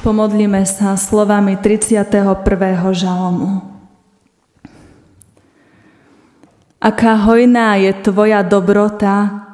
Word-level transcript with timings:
Pomodlíme 0.00 0.64
sa 0.64 0.96
slovami 0.96 1.60
31. 1.60 2.40
žalomu. 2.96 3.60
Aká 6.80 7.20
hojná 7.20 7.76
je 7.76 7.92
tvoja 8.00 8.40
dobrota, 8.40 9.44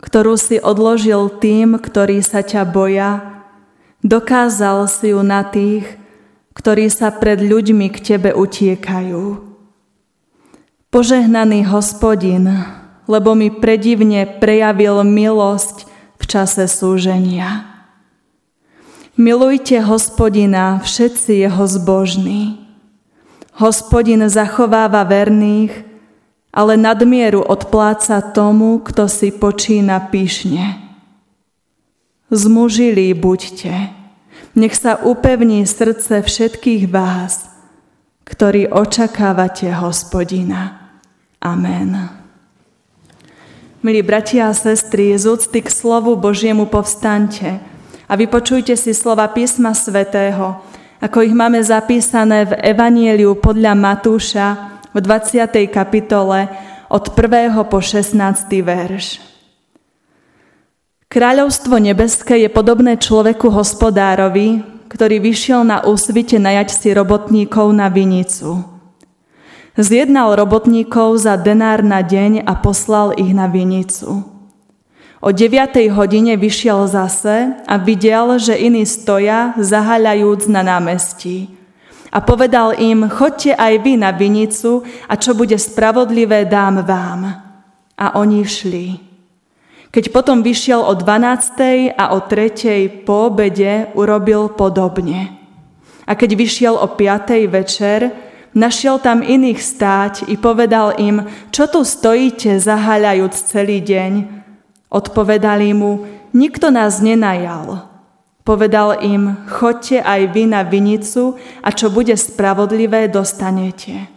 ktorú 0.00 0.40
si 0.40 0.56
odložil 0.56 1.28
tým, 1.36 1.76
ktorí 1.76 2.24
sa 2.24 2.40
ťa 2.40 2.64
boja, 2.64 3.44
dokázal 4.00 4.88
si 4.88 5.12
ju 5.12 5.20
na 5.20 5.44
tých, 5.44 5.84
ktorí 6.56 6.88
sa 6.88 7.12
pred 7.12 7.36
ľuďmi 7.36 7.92
k 7.92 8.00
tebe 8.00 8.32
utiekajú. 8.32 9.36
Požehnaný 10.88 11.68
hospodin, 11.68 12.48
lebo 13.04 13.36
mi 13.36 13.52
predivne 13.52 14.24
prejavil 14.40 15.04
milosť 15.04 15.84
v 16.16 16.24
čase 16.24 16.64
súženia. 16.72 17.69
Milujte 19.20 19.84
hospodina 19.84 20.80
všetci 20.80 21.44
jeho 21.44 21.68
zbožní. 21.68 22.56
Hospodin 23.60 24.24
zachováva 24.32 25.04
verných, 25.04 25.84
ale 26.48 26.80
nadmieru 26.80 27.44
odpláca 27.44 28.24
tomu, 28.32 28.80
kto 28.80 29.12
si 29.12 29.28
počína 29.28 30.08
pyšne. 30.08 30.80
Zmužili 32.32 33.12
buďte, 33.12 33.92
nech 34.56 34.72
sa 34.72 34.96
upevní 34.96 35.68
srdce 35.68 36.24
všetkých 36.24 36.88
vás, 36.88 37.44
ktorí 38.24 38.72
očakávate 38.72 39.68
hospodina. 39.68 40.96
Amen. 41.44 42.08
Milí 43.84 44.00
bratia 44.00 44.48
a 44.48 44.56
sestry, 44.56 45.12
z 45.20 45.28
úcty 45.28 45.60
k 45.60 45.68
slovu 45.68 46.16
Božiemu 46.16 46.64
povstante 46.64 47.60
a 48.10 48.18
vypočujte 48.18 48.74
si 48.74 48.90
slova 48.90 49.30
písma 49.30 49.70
svätého, 49.70 50.58
ako 50.98 51.22
ich 51.22 51.30
máme 51.30 51.62
zapísané 51.62 52.42
v 52.50 52.58
Evanieliu 52.58 53.38
podľa 53.38 53.78
Matúša 53.78 54.46
v 54.90 54.98
20. 54.98 55.46
kapitole 55.70 56.50
od 56.90 57.04
1. 57.14 57.54
po 57.70 57.78
16. 57.78 58.18
verš. 58.66 59.22
Kráľovstvo 61.06 61.78
nebeské 61.78 62.42
je 62.42 62.50
podobné 62.50 62.98
človeku 62.98 63.46
hospodárovi, 63.46 64.66
ktorý 64.90 65.22
vyšiel 65.22 65.62
na 65.62 65.86
úsvite 65.86 66.42
najať 66.42 66.68
si 66.74 66.90
robotníkov 66.90 67.70
na 67.70 67.86
vinicu. 67.86 68.66
Zjednal 69.78 70.34
robotníkov 70.34 71.22
za 71.22 71.38
denár 71.38 71.86
na 71.86 72.02
deň 72.02 72.42
a 72.42 72.58
poslal 72.58 73.14
ich 73.14 73.30
na 73.30 73.46
vinicu. 73.46 74.39
O 75.20 75.36
9. 75.36 75.92
hodine 75.92 76.32
vyšiel 76.40 76.88
zase 76.88 77.52
a 77.68 77.76
videl, 77.76 78.40
že 78.40 78.56
iní 78.56 78.88
stoja, 78.88 79.52
zahaľajúc 79.60 80.48
na 80.48 80.64
námestí. 80.64 81.52
A 82.08 82.24
povedal 82.24 82.72
im, 82.80 83.04
chodte 83.04 83.52
aj 83.52 83.84
vy 83.84 84.00
na 84.00 84.16
vinicu 84.16 84.80
a 85.04 85.20
čo 85.20 85.36
bude 85.36 85.60
spravodlivé, 85.60 86.48
dám 86.48 86.80
vám. 86.88 87.36
A 88.00 88.16
oni 88.16 88.48
šli. 88.48 88.96
Keď 89.92 90.08
potom 90.08 90.40
vyšiel 90.40 90.80
o 90.80 90.96
12. 90.96 91.92
a 92.00 92.16
o 92.16 92.24
3. 92.24 93.04
po 93.04 93.28
obede, 93.28 93.92
urobil 93.92 94.48
podobne. 94.56 95.36
A 96.08 96.16
keď 96.16 96.32
vyšiel 96.32 96.74
o 96.80 96.88
5. 96.96 97.44
večer, 97.44 98.08
našiel 98.56 98.96
tam 98.96 99.20
iných 99.20 99.60
stáť 99.60 100.32
i 100.32 100.40
povedal 100.40 100.96
im, 100.96 101.28
čo 101.52 101.68
tu 101.68 101.84
stojíte, 101.84 102.56
zahaľajúc 102.56 103.36
celý 103.36 103.84
deň. 103.84 104.39
Odpovedali 104.90 105.70
mu, 105.70 106.04
nikto 106.34 106.74
nás 106.74 106.98
nenajal. 106.98 107.86
Povedal 108.42 108.98
im, 109.06 109.38
chodte 109.46 110.02
aj 110.02 110.34
vy 110.34 110.50
na 110.50 110.66
vinicu 110.66 111.38
a 111.62 111.70
čo 111.70 111.86
bude 111.94 112.18
spravodlivé, 112.18 113.06
dostanete. 113.06 114.10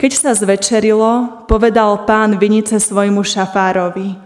Keď 0.00 0.12
sa 0.16 0.32
zvečerilo, 0.32 1.44
povedal 1.44 2.08
pán 2.08 2.40
vinice 2.40 2.80
svojmu 2.80 3.20
šafárovi, 3.20 4.16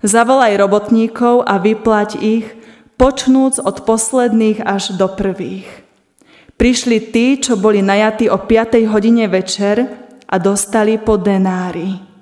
zavolaj 0.00 0.56
robotníkov 0.56 1.44
a 1.44 1.60
vyplať 1.60 2.10
ich, 2.18 2.46
počnúc 2.96 3.60
od 3.60 3.84
posledných 3.84 4.64
až 4.64 4.96
do 4.96 5.10
prvých. 5.10 5.66
Prišli 6.54 7.10
tí, 7.10 7.36
čo 7.42 7.58
boli 7.58 7.82
najatí 7.82 8.30
o 8.30 8.38
5. 8.38 8.86
hodine 8.88 9.26
večer 9.26 9.84
a 10.30 10.34
dostali 10.38 10.96
po 11.02 11.18
denári. 11.18 12.13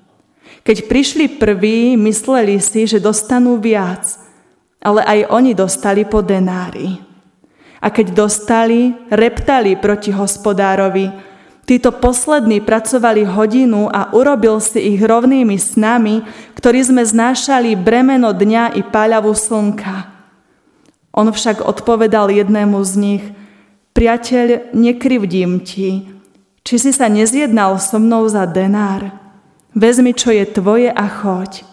Keď 0.63 0.87
prišli 0.87 1.27
prví, 1.43 1.99
mysleli 1.99 2.63
si, 2.63 2.87
že 2.87 3.03
dostanú 3.03 3.59
viac– 3.59 4.07
ale 4.83 5.01
aj 5.07 5.31
oni 5.31 5.55
dostali 5.55 6.03
po 6.03 6.21
denári. 6.21 6.99
A 7.83 7.91
keď 7.91 8.27
dostali, 8.27 8.95
reptali 9.11 9.79
proti 9.79 10.11
hospodárovi. 10.11 11.11
Títo 11.63 11.95
poslední 11.95 12.59
pracovali 12.59 13.23
hodinu 13.23 13.87
a 13.87 14.11
urobil 14.11 14.59
si 14.59 14.83
ich 14.95 15.01
rovnými 15.03 15.55
s 15.55 15.79
nami, 15.79 16.27
ktorí 16.59 16.83
sme 16.83 17.07
znášali 17.07 17.79
bremeno 17.79 18.35
dňa 18.35 18.75
i 18.75 18.83
páľavu 18.83 19.31
slnka. 19.31 20.11
On 21.15 21.31
však 21.31 21.63
odpovedal 21.63 22.35
jednému 22.35 22.83
z 22.83 22.93
nich, 22.99 23.25
priateľ, 23.95 24.75
nekrivdím 24.75 25.63
ti, 25.63 26.11
či 26.67 26.75
si 26.83 26.91
sa 26.91 27.07
nezjednal 27.07 27.79
so 27.79 28.03
mnou 28.03 28.27
za 28.27 28.43
denár. 28.47 29.22
Vezmi, 29.73 30.13
čo 30.13 30.29
je 30.29 30.45
tvoje 30.45 30.93
a 30.93 31.07
choď. 31.09 31.65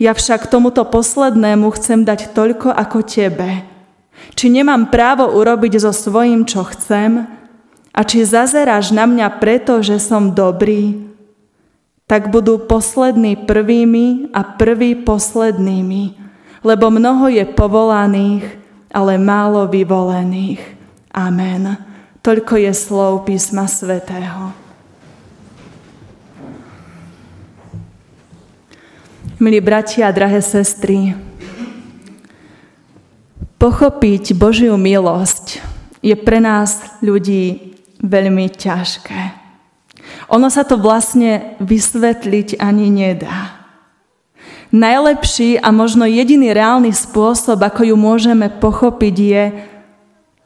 Ja 0.00 0.16
však 0.16 0.48
tomuto 0.48 0.84
poslednému 0.84 1.68
chcem 1.76 2.04
dať 2.04 2.32
toľko 2.32 2.72
ako 2.72 3.04
tebe. 3.04 3.64
Či 4.36 4.52
nemám 4.52 4.88
právo 4.92 5.28
urobiť 5.28 5.80
so 5.80 5.92
svojím, 5.92 6.44
čo 6.44 6.64
chcem? 6.68 7.24
A 7.92 8.00
či 8.04 8.24
zazeráš 8.24 8.92
na 8.92 9.08
mňa 9.08 9.40
preto, 9.40 9.80
že 9.80 10.00
som 10.00 10.32
dobrý? 10.32 11.08
Tak 12.08 12.28
budú 12.28 12.60
poslední 12.64 13.36
prvými 13.36 14.32
a 14.36 14.44
prví 14.44 14.98
poslednými, 15.04 16.16
lebo 16.64 16.92
mnoho 16.92 17.32
je 17.32 17.44
povolaných, 17.48 18.44
ale 18.92 19.16
málo 19.16 19.68
vyvolených. 19.70 20.60
Amen. 21.14 21.76
Toľko 22.20 22.54
je 22.60 22.72
slov 22.76 23.24
písma 23.24 23.64
svätého. 23.64 24.59
Milí 29.40 29.56
bratia 29.64 30.04
a 30.04 30.12
drahé 30.12 30.44
sestry, 30.44 31.16
pochopiť 33.56 34.36
Božiu 34.36 34.76
milosť 34.76 35.64
je 36.04 36.12
pre 36.12 36.44
nás 36.44 37.00
ľudí 37.00 37.72
veľmi 38.04 38.52
ťažké. 38.52 39.32
Ono 40.28 40.44
sa 40.52 40.60
to 40.68 40.76
vlastne 40.76 41.56
vysvetliť 41.56 42.60
ani 42.60 42.92
nedá. 42.92 43.64
Najlepší 44.76 45.56
a 45.56 45.72
možno 45.72 46.04
jediný 46.04 46.52
reálny 46.52 46.92
spôsob, 46.92 47.64
ako 47.64 47.88
ju 47.88 47.96
môžeme 47.96 48.52
pochopiť, 48.52 49.16
je 49.16 49.44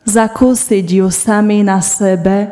zakúsiť 0.06 1.02
ju 1.02 1.10
sami 1.10 1.66
na 1.66 1.82
sebe 1.82 2.46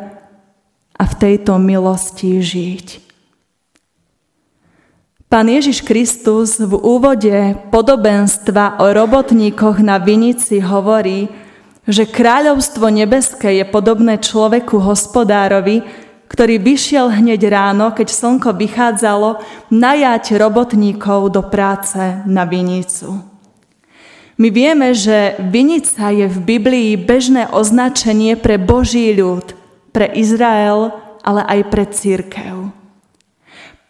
a 0.91 1.03
v 1.07 1.13
tejto 1.15 1.55
milosti 1.55 2.43
žiť. 2.43 3.12
Pán 5.33 5.49
Ježiš 5.49 5.81
Kristus 5.81 6.61
v 6.61 6.77
úvode 6.77 7.57
podobenstva 7.73 8.77
o 8.77 8.93
robotníkoch 8.93 9.81
na 9.81 9.97
vinici 9.97 10.61
hovorí, 10.61 11.25
že 11.89 12.05
kráľovstvo 12.05 12.85
nebeské 12.93 13.57
je 13.57 13.65
podobné 13.65 14.21
človeku 14.21 14.77
hospodárovi, 14.77 15.81
ktorý 16.29 16.61
vyšiel 16.61 17.17
hneď 17.17 17.49
ráno, 17.49 17.89
keď 17.97 18.13
slnko 18.13 18.53
vychádzalo, 18.53 19.41
najať 19.73 20.37
robotníkov 20.37 21.33
do 21.33 21.41
práce 21.41 21.97
na 22.29 22.45
vinicu. 22.45 23.25
My 24.37 24.53
vieme, 24.53 24.93
že 24.93 25.33
vinica 25.41 26.13
je 26.13 26.29
v 26.29 26.37
Biblii 26.45 26.93
bežné 26.93 27.49
označenie 27.49 28.37
pre 28.37 28.61
Boží 28.61 29.09
ľud, 29.17 29.57
pre 29.97 30.13
Izrael, 30.13 30.93
ale 31.25 31.41
aj 31.41 31.59
pre 31.73 31.89
církev. 31.89 32.62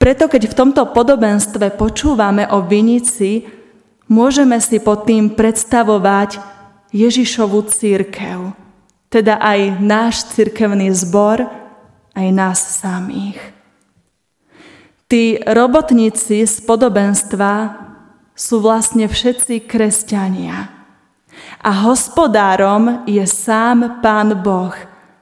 Preto 0.03 0.27
keď 0.27 0.51
v 0.51 0.57
tomto 0.59 0.83
podobenstve 0.91 1.79
počúvame 1.79 2.43
o 2.51 2.59
vinici, 2.59 3.47
môžeme 4.11 4.59
si 4.59 4.83
pod 4.83 5.07
tým 5.07 5.31
predstavovať 5.31 6.43
Ježišovu 6.91 7.63
církev, 7.71 8.51
teda 9.07 9.39
aj 9.39 9.79
náš 9.79 10.27
církevný 10.35 10.91
zbor, 10.91 11.47
aj 12.19 12.27
nás 12.35 12.59
samých. 12.83 13.39
Tí 15.07 15.39
robotníci 15.39 16.43
z 16.43 16.55
podobenstva 16.67 17.79
sú 18.35 18.59
vlastne 18.59 19.07
všetci 19.07 19.63
kresťania. 19.63 20.67
A 21.63 21.71
hospodárom 21.87 23.07
je 23.07 23.23
sám 23.23 24.03
Pán 24.03 24.35
Boh, 24.43 24.75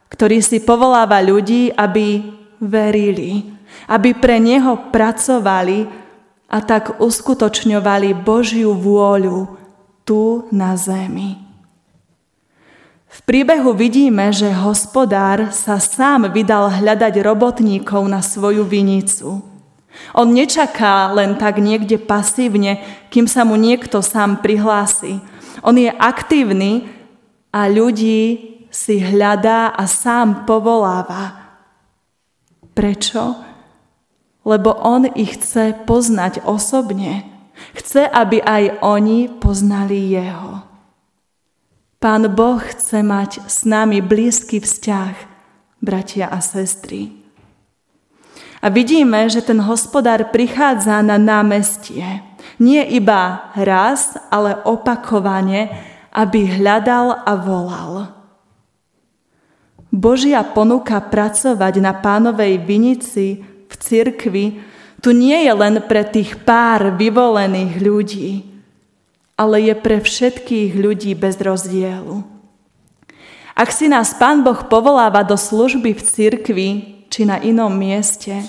ktorý 0.10 0.42
si 0.42 0.58
povoláva 0.58 1.22
ľudí, 1.22 1.70
aby 1.70 2.34
verili, 2.58 3.61
aby 3.88 4.16
pre 4.16 4.40
Neho 4.40 4.92
pracovali 4.92 5.88
a 6.52 6.58
tak 6.60 7.00
uskutočňovali 7.00 8.12
Božiu 8.18 8.76
vôľu 8.76 9.56
tu 10.04 10.48
na 10.52 10.76
zemi. 10.76 11.40
V 13.12 13.20
príbehu 13.28 13.76
vidíme, 13.76 14.32
že 14.32 14.56
hospodár 14.56 15.52
sa 15.52 15.84
sám 15.84 16.32
vydal 16.32 16.72
hľadať 16.72 17.20
robotníkov 17.20 18.08
na 18.08 18.24
svoju 18.24 18.64
vinicu. 18.64 19.44
On 20.16 20.24
nečaká 20.24 21.12
len 21.12 21.36
tak 21.36 21.60
niekde 21.60 22.00
pasívne, 22.00 22.80
kým 23.12 23.28
sa 23.28 23.44
mu 23.44 23.60
niekto 23.60 24.00
sám 24.00 24.40
prihlási. 24.40 25.20
On 25.60 25.76
je 25.76 25.92
aktívny 25.92 26.88
a 27.52 27.68
ľudí 27.68 28.52
si 28.72 29.04
hľadá 29.04 29.76
a 29.76 29.84
sám 29.84 30.48
povoláva. 30.48 31.36
Prečo? 32.72 33.51
Lebo 34.42 34.74
on 34.74 35.06
ich 35.14 35.38
chce 35.38 35.86
poznať 35.86 36.42
osobne. 36.46 37.26
Chce, 37.78 38.10
aby 38.10 38.42
aj 38.42 38.82
oni 38.82 39.30
poznali 39.30 40.18
jeho. 40.18 40.66
Pán 42.02 42.26
Boh 42.34 42.58
chce 42.58 43.06
mať 43.06 43.46
s 43.46 43.62
nami 43.62 44.02
blízky 44.02 44.58
vzťah, 44.58 45.14
bratia 45.86 46.26
a 46.26 46.42
sestry. 46.42 47.14
A 48.62 48.70
vidíme, 48.70 49.30
že 49.30 49.42
ten 49.46 49.62
hospodár 49.62 50.34
prichádza 50.34 51.02
na 51.06 51.22
námestie. 51.22 52.26
Nie 52.58 52.86
iba 52.90 53.54
raz, 53.54 54.18
ale 54.34 54.58
opakovane, 54.66 55.70
aby 56.14 56.58
hľadal 56.58 57.22
a 57.26 57.34
volal. 57.38 57.94
Božia 59.92 60.46
ponuka 60.46 60.98
pracovať 61.02 61.74
na 61.84 61.94
pánovej 61.94 62.62
vinici 62.64 63.44
cirkvi 63.82 64.62
tu 65.02 65.10
nie 65.12 65.50
je 65.50 65.54
len 65.58 65.82
pre 65.90 66.06
tých 66.06 66.38
pár 66.46 66.94
vyvolených 66.94 67.74
ľudí, 67.82 68.30
ale 69.34 69.66
je 69.66 69.74
pre 69.74 69.98
všetkých 69.98 70.78
ľudí 70.78 71.18
bez 71.18 71.42
rozdielu. 71.42 72.22
Ak 73.58 73.74
si 73.74 73.90
nás 73.90 74.14
Pán 74.14 74.46
Boh 74.46 74.62
povoláva 74.70 75.26
do 75.26 75.34
služby 75.34 75.98
v 75.98 76.02
cirkvi 76.06 76.70
či 77.10 77.26
na 77.26 77.42
inom 77.42 77.74
mieste, 77.74 78.46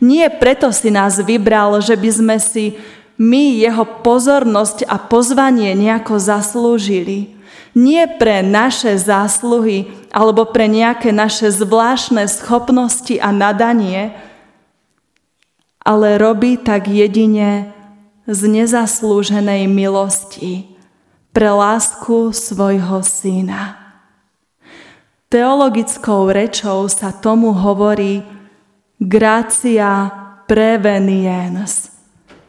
nie 0.00 0.24
preto 0.32 0.72
si 0.72 0.88
nás 0.88 1.20
vybral, 1.20 1.76
že 1.84 1.92
by 1.94 2.10
sme 2.10 2.36
si 2.40 2.80
my 3.20 3.60
jeho 3.60 3.84
pozornosť 4.00 4.88
a 4.88 4.96
pozvanie 4.96 5.76
nejako 5.76 6.16
zaslúžili. 6.16 7.36
Nie 7.76 8.08
pre 8.08 8.40
naše 8.40 8.96
zásluhy 8.96 9.92
alebo 10.08 10.48
pre 10.48 10.66
nejaké 10.66 11.12
naše 11.12 11.52
zvláštne 11.52 12.24
schopnosti 12.26 13.20
a 13.20 13.28
nadanie, 13.30 14.16
ale 15.80 16.20
robí 16.20 16.60
tak 16.60 16.88
jedine 16.88 17.72
z 18.28 18.40
nezaslúženej 18.46 19.66
milosti 19.66 20.76
pre 21.32 21.50
lásku 21.50 22.30
svojho 22.36 23.00
syna. 23.02 23.78
Teologickou 25.30 26.26
rečou 26.30 26.90
sa 26.90 27.14
tomu 27.14 27.54
hovorí 27.54 28.26
gracia 28.98 30.10
preveniens. 30.50 31.94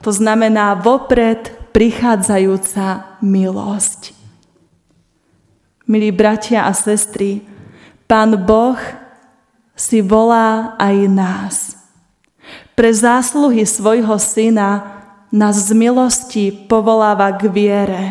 To 0.02 0.10
znamená 0.10 0.74
vopred 0.74 1.70
prichádzajúca 1.72 3.22
milosť. 3.22 4.18
Milí 5.86 6.10
bratia 6.10 6.66
a 6.66 6.74
sestry, 6.74 7.46
Pán 8.10 8.36
Boh 8.44 8.82
si 9.78 10.02
volá 10.02 10.76
aj 10.82 10.98
nás. 11.08 11.81
Pre 12.76 12.92
zásluhy 12.92 13.68
svojho 13.68 14.16
syna 14.16 15.02
nás 15.32 15.68
z 15.68 15.72
milosti 15.76 16.46
povoláva 16.52 17.32
k 17.36 17.48
viere 17.52 18.06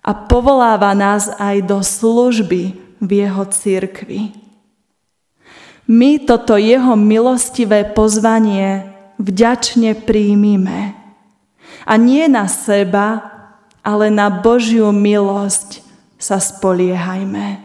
a 0.00 0.14
povoláva 0.14 0.94
nás 0.94 1.28
aj 1.36 1.66
do 1.66 1.82
služby 1.82 2.78
v 3.02 3.10
jeho 3.10 3.44
církvi. 3.48 4.20
My 5.86 6.18
toto 6.22 6.58
jeho 6.58 6.98
milostivé 6.98 7.86
pozvanie 7.94 8.90
vďačne 9.22 9.94
príjmime. 10.02 10.98
A 11.86 11.94
nie 11.94 12.26
na 12.26 12.50
seba, 12.50 13.22
ale 13.86 14.10
na 14.10 14.26
Božiu 14.26 14.90
milosť 14.90 15.86
sa 16.18 16.42
spoliehajme. 16.42 17.62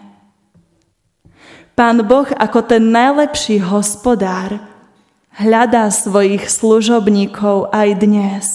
Pán 1.74 2.06
Boh 2.06 2.30
ako 2.30 2.62
ten 2.62 2.94
najlepší 2.94 3.58
hospodár 3.66 4.71
hľadá 5.36 5.88
svojich 5.88 6.52
služobníkov 6.52 7.72
aj 7.72 7.90
dnes. 8.04 8.46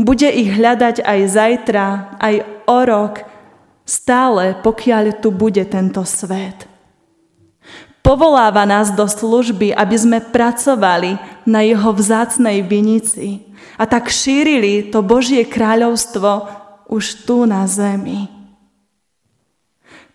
Bude 0.00 0.26
ich 0.26 0.50
hľadať 0.50 1.04
aj 1.04 1.20
zajtra, 1.28 1.86
aj 2.18 2.34
o 2.66 2.78
rok, 2.82 3.14
stále 3.84 4.56
pokiaľ 4.64 5.20
tu 5.20 5.28
bude 5.30 5.62
tento 5.68 6.02
svet. 6.02 6.66
Povoláva 8.04 8.68
nás 8.68 8.92
do 8.92 9.08
služby, 9.08 9.72
aby 9.72 9.96
sme 9.96 10.18
pracovali 10.20 11.16
na 11.48 11.64
jeho 11.64 11.88
vzácnej 11.88 12.60
vinici 12.60 13.48
a 13.80 13.88
tak 13.88 14.12
šírili 14.12 14.92
to 14.92 15.00
Božie 15.00 15.40
kráľovstvo 15.48 16.30
už 16.92 17.24
tu 17.24 17.48
na 17.48 17.64
zemi. 17.64 18.28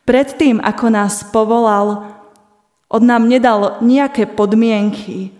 Predtým, 0.06 0.62
ako 0.62 0.86
nás 0.89 1.25
povolal, 1.33 2.13
od 2.89 3.01
nám 3.06 3.30
nedal 3.30 3.81
nejaké 3.81 4.25
podmienky, 4.25 5.38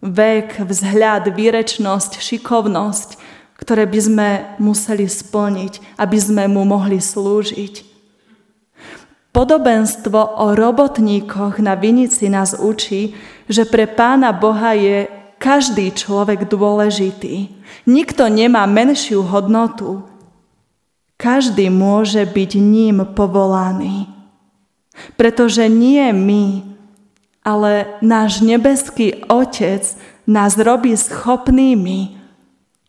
vek, 0.00 0.64
vzhľad, 0.64 1.28
výrečnosť, 1.32 2.20
šikovnosť, 2.20 3.20
ktoré 3.60 3.84
by 3.84 4.00
sme 4.00 4.28
museli 4.56 5.04
splniť, 5.04 6.00
aby 6.00 6.18
sme 6.18 6.48
mu 6.48 6.64
mohli 6.64 6.96
slúžiť. 6.96 7.84
Podobenstvo 9.30 10.42
o 10.42 10.58
robotníkoch 10.58 11.62
na 11.62 11.78
vinici 11.78 12.26
nás 12.26 12.56
učí, 12.56 13.14
že 13.46 13.62
pre 13.62 13.86
Pána 13.86 14.34
Boha 14.34 14.74
je 14.74 15.06
každý 15.38 15.94
človek 15.94 16.50
dôležitý. 16.50 17.48
Nikto 17.86 18.26
nemá 18.26 18.66
menšiu 18.66 19.22
hodnotu. 19.22 20.02
Každý 21.14 21.70
môže 21.70 22.26
byť 22.26 22.50
ním 22.58 23.04
povolaný. 23.14 24.08
Pretože 25.14 25.68
nie 25.70 26.10
my, 26.10 26.69
ale 27.50 27.98
náš 27.98 28.46
nebeský 28.46 29.26
Otec 29.26 29.82
nás 30.30 30.54
robí 30.54 30.94
schopnými 30.94 32.14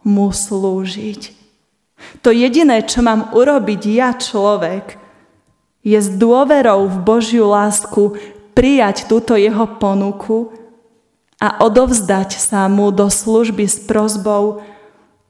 mu 0.05 0.29
slúžiť. 0.29 1.33
To 2.21 2.29
jediné, 2.29 2.85
čo 2.85 3.01
mám 3.01 3.33
urobiť 3.33 3.81
ja, 3.89 4.13
človek, 4.13 5.01
je 5.81 5.97
s 5.97 6.13
dôverou 6.13 6.85
v 6.85 6.97
Božiu 7.01 7.49
lásku 7.49 8.17
prijať 8.53 9.09
túto 9.09 9.33
jeho 9.33 9.65
ponuku 9.81 10.53
a 11.41 11.65
odovzdať 11.65 12.37
sa 12.37 12.69
mu 12.69 12.93
do 12.93 13.09
služby 13.09 13.65
s 13.65 13.81
prozbou 13.81 14.61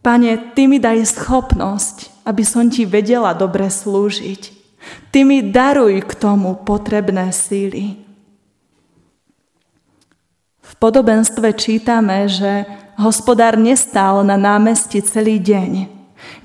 Pane, 0.02 0.58
Ty 0.58 0.66
mi 0.66 0.82
daj 0.82 1.14
schopnosť, 1.14 2.26
aby 2.26 2.42
som 2.42 2.66
Ti 2.68 2.90
vedela 2.90 3.38
dobre 3.38 3.70
slúžiť. 3.70 4.60
Ty 5.14 5.20
mi 5.30 5.46
daruj 5.46 6.02
k 6.10 6.12
tomu 6.18 6.58
potrebné 6.58 7.30
síly. 7.30 8.01
V 10.72 10.74
podobenstve 10.80 11.52
čítame, 11.52 12.32
že 12.32 12.64
hospodár 12.96 13.60
nestál 13.60 14.24
na 14.24 14.40
námestí 14.40 15.04
celý 15.04 15.36
deň. 15.36 15.92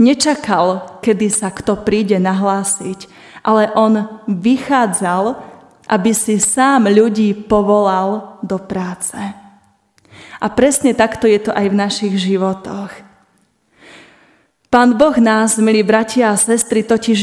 Nečakal, 0.03 0.99
kedy 0.99 1.31
sa 1.31 1.55
kto 1.55 1.87
príde 1.87 2.19
nahlásiť, 2.19 3.07
ale 3.47 3.71
on 3.79 4.23
vychádzal, 4.27 5.39
aby 5.87 6.11
si 6.11 6.43
sám 6.43 6.91
ľudí 6.91 7.47
povolal 7.47 8.43
do 8.43 8.59
práce. 8.59 9.15
A 10.43 10.47
presne 10.51 10.91
takto 10.91 11.31
je 11.31 11.47
to 11.47 11.55
aj 11.55 11.67
v 11.71 11.79
našich 11.79 12.15
životoch. 12.19 12.91
Pán 14.67 14.99
Boh 14.99 15.15
nás, 15.23 15.57
milí 15.63 15.87
bratia 15.87 16.35
a 16.35 16.37
sestry, 16.37 16.83
totiž 16.83 17.23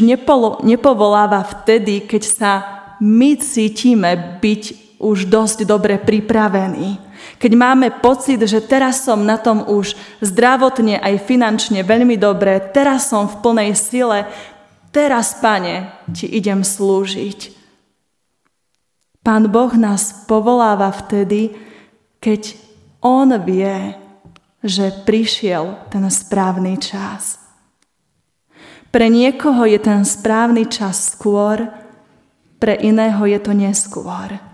nepovoláva 0.64 1.44
vtedy, 1.44 2.08
keď 2.08 2.24
sa 2.24 2.52
my 3.04 3.36
cítime 3.36 4.40
byť 4.40 4.83
už 5.04 5.28
dosť 5.28 5.68
dobre 5.68 6.00
pripravený. 6.00 6.96
Keď 7.36 7.52
máme 7.52 7.92
pocit, 8.00 8.40
že 8.40 8.64
teraz 8.64 9.04
som 9.04 9.28
na 9.28 9.36
tom 9.36 9.68
už 9.68 10.00
zdravotne 10.24 11.04
aj 11.04 11.28
finančne 11.28 11.84
veľmi 11.84 12.16
dobre, 12.16 12.64
teraz 12.72 13.12
som 13.12 13.28
v 13.28 13.40
plnej 13.44 13.72
sile, 13.76 14.24
teraz, 14.96 15.36
pane, 15.44 15.92
ti 16.16 16.32
idem 16.32 16.64
slúžiť. 16.64 17.52
Pán 19.24 19.52
Boh 19.52 19.72
nás 19.76 20.28
povoláva 20.28 20.92
vtedy, 20.92 21.56
keď 22.20 22.56
On 23.04 23.28
vie, 23.44 23.96
že 24.64 24.96
prišiel 25.04 25.92
ten 25.92 26.08
správny 26.08 26.80
čas. 26.80 27.40
Pre 28.94 29.08
niekoho 29.10 29.68
je 29.68 29.80
ten 29.80 30.06
správny 30.08 30.70
čas 30.70 31.16
skôr, 31.16 31.68
pre 32.62 32.80
iného 32.80 33.26
je 33.28 33.40
to 33.44 33.52
neskôr. 33.52 34.53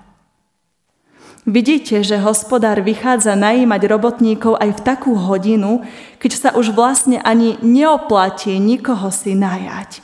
Vidíte, 1.48 2.04
že 2.04 2.20
hospodár 2.20 2.84
vychádza 2.84 3.32
najímať 3.32 3.82
robotníkov 3.88 4.60
aj 4.60 4.76
v 4.76 4.84
takú 4.84 5.16
hodinu, 5.16 5.88
keď 6.20 6.32
sa 6.36 6.50
už 6.52 6.76
vlastne 6.76 7.24
ani 7.24 7.56
neoplatí 7.64 8.60
nikoho 8.60 9.08
si 9.08 9.40
najať. 9.40 10.04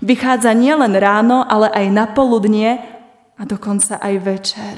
Vychádza 0.00 0.56
nielen 0.56 0.96
ráno, 0.96 1.44
ale 1.44 1.68
aj 1.68 1.86
na 1.92 2.04
poludnie 2.08 2.80
a 3.36 3.42
dokonca 3.44 4.00
aj 4.00 4.14
večer. 4.24 4.76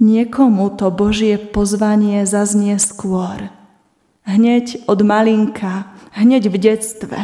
Niekomu 0.00 0.80
to 0.80 0.88
Božie 0.88 1.36
pozvanie 1.36 2.24
zaznie 2.24 2.80
skôr. 2.80 3.52
Hneď 4.24 4.86
od 4.88 5.04
malinka, 5.04 5.92
hneď 6.16 6.48
v 6.48 6.56
detstve. 6.56 7.20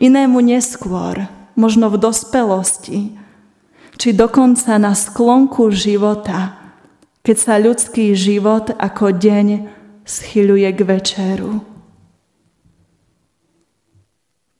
Inému 0.00 0.40
neskôr, 0.42 1.28
možno 1.54 1.92
v 1.92 2.00
dospelosti, 2.00 3.14
či 3.96 4.12
dokonca 4.12 4.76
na 4.76 4.92
sklonku 4.92 5.72
života, 5.72 6.56
keď 7.24 7.36
sa 7.36 7.54
ľudský 7.58 8.12
život 8.12 8.70
ako 8.76 9.16
deň 9.16 9.46
schyľuje 10.06 10.68
k 10.70 10.80
večeru. 10.86 11.52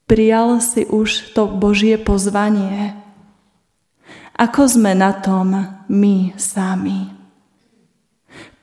Prijal 0.06 0.62
si 0.62 0.86
už 0.86 1.34
to 1.34 1.50
Božie 1.50 1.98
pozvanie. 1.98 2.94
Ako 4.38 4.66
sme 4.66 4.94
na 4.94 5.14
tom 5.14 5.54
my 5.90 6.16
sami? 6.38 7.10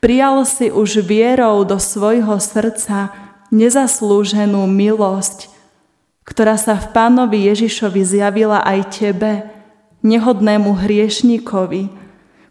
Prijal 0.04 0.44
si 0.44 0.68
už 0.68 1.04
vierou 1.04 1.64
do 1.64 1.80
svojho 1.80 2.36
srdca 2.40 3.12
nezaslúženú 3.52 4.68
milosť, 4.68 5.48
ktorá 6.28 6.60
sa 6.60 6.76
v 6.76 6.92
pánovi 6.92 7.48
Ježišovi 7.52 8.02
zjavila 8.04 8.64
aj 8.64 8.80
tebe, 9.00 9.32
nehodnému 10.04 10.76
hriešnikovi, 10.76 11.90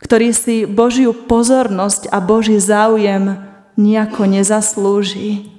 ktorý 0.03 0.29
si 0.35 0.67
Božiu 0.67 1.15
pozornosť 1.15 2.11
a 2.11 2.19
Boží 2.19 2.59
záujem 2.59 3.39
nejako 3.79 4.27
nezaslúži. 4.27 5.53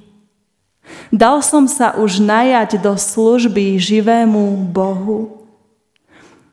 Dal 1.14 1.40
som 1.40 1.70
sa 1.70 1.96
už 1.96 2.20
najať 2.20 2.82
do 2.82 3.00
služby 3.00 3.80
živému 3.80 4.68
Bohu? 4.74 5.48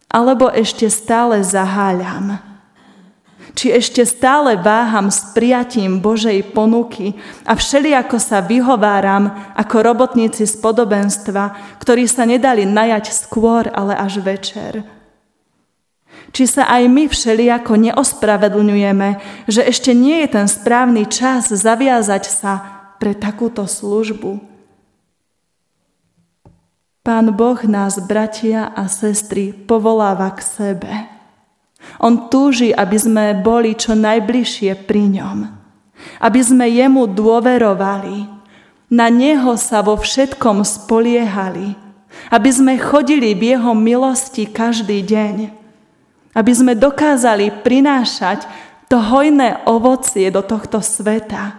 Alebo 0.06 0.52
ešte 0.52 0.87
stále 0.87 1.42
zaháľam? 1.42 2.50
či 3.54 3.75
ešte 3.75 4.06
stále 4.06 4.56
váham 4.56 5.11
s 5.11 5.35
prijatím 5.35 5.99
Božej 5.99 6.54
ponuky 6.54 7.18
a 7.44 7.59
všelijako 7.59 8.16
sa 8.23 8.40
vyhováram 8.40 9.52
ako 9.59 9.76
robotníci 9.85 10.47
z 10.47 10.54
podobenstva, 10.64 11.76
ktorí 11.82 12.06
sa 12.06 12.25
nedali 12.25 12.64
najať 12.64 13.11
skôr, 13.11 13.68
ale 13.75 13.99
až 13.99 14.23
večer. 14.23 15.00
Či 16.30 16.44
sa 16.46 16.70
aj 16.70 16.87
my 16.87 17.04
všelijako 17.10 17.90
neospravedlňujeme, 17.90 19.08
že 19.50 19.66
ešte 19.66 19.90
nie 19.90 20.22
je 20.26 20.28
ten 20.38 20.46
správny 20.46 21.10
čas 21.10 21.50
zaviazať 21.50 22.25
sa 22.30 22.52
pre 23.02 23.18
takúto 23.18 23.66
službu. 23.66 24.38
Pán 27.00 27.32
Boh 27.32 27.58
nás, 27.64 27.99
bratia 27.99 28.70
a 28.70 28.87
sestry, 28.87 29.50
povoláva 29.56 30.30
k 30.37 30.40
sebe. 30.44 30.92
On 31.99 32.28
túži, 32.28 32.70
aby 32.76 32.96
sme 33.00 33.25
boli 33.40 33.72
čo 33.72 33.96
najbližšie 33.96 34.84
pri 34.84 35.18
ňom. 35.18 35.38
Aby 36.20 36.40
sme 36.44 36.68
jemu 36.68 37.08
dôverovali. 37.08 38.28
Na 38.92 39.08
neho 39.08 39.56
sa 39.56 39.80
vo 39.80 39.96
všetkom 39.96 40.60
spoliehali. 40.60 41.75
Aby 42.28 42.50
sme 42.52 42.75
chodili 42.76 43.32
v 43.32 43.56
jeho 43.56 43.72
milosti 43.72 44.44
každý 44.44 45.00
deň. 45.00 45.60
Aby 46.30 46.52
sme 46.54 46.72
dokázali 46.78 47.62
prinášať 47.66 48.46
to 48.90 48.99
hojné 48.99 49.62
ovocie 49.70 50.30
do 50.34 50.42
tohto 50.42 50.82
sveta. 50.82 51.54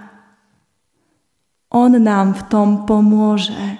On 1.71 1.91
nám 1.91 2.35
v 2.35 2.41
tom 2.51 2.69
pomôže. 2.83 3.79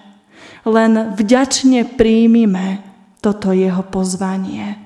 Len 0.63 1.11
vďačne 1.15 1.83
príjmime 1.99 2.79
toto 3.19 3.51
jeho 3.51 3.83
pozvanie. 3.83 4.79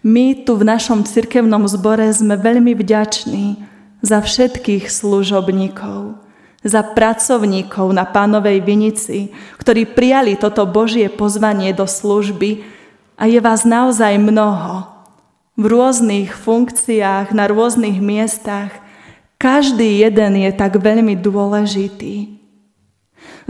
My 0.00 0.32
tu 0.46 0.56
v 0.56 0.64
našom 0.64 1.04
cirkevnom 1.04 1.68
zbore 1.68 2.08
sme 2.14 2.40
veľmi 2.40 2.72
vďační 2.72 3.60
za 4.00 4.22
všetkých 4.22 4.88
služobníkov, 4.88 6.16
za 6.62 6.80
pracovníkov 6.86 7.90
na 7.92 8.06
pánovej 8.06 8.62
vinici, 8.62 9.34
ktorí 9.60 9.90
prijali 9.90 10.38
toto 10.38 10.64
Božie 10.64 11.10
pozvanie 11.10 11.74
do 11.74 11.84
služby 11.84 12.77
a 13.18 13.26
je 13.26 13.42
vás 13.42 13.66
naozaj 13.66 14.14
mnoho. 14.22 14.86
V 15.58 15.64
rôznych 15.66 16.38
funkciách, 16.38 17.34
na 17.34 17.50
rôznych 17.50 17.98
miestach. 17.98 18.70
Každý 19.42 20.06
jeden 20.06 20.38
je 20.38 20.50
tak 20.54 20.78
veľmi 20.78 21.18
dôležitý. 21.18 22.38